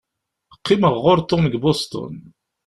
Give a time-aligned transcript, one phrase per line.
[0.57, 2.15] Qqimeɣ ɣur Tom deg Boston.